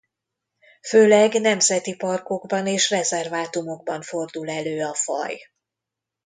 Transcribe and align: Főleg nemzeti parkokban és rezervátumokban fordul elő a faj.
Főleg 0.87 1.33
nemzeti 1.41 1.95
parkokban 1.95 2.67
és 2.67 2.89
rezervátumokban 2.89 4.01
fordul 4.01 4.49
elő 4.49 4.85
a 4.85 4.93
faj. 4.93 5.39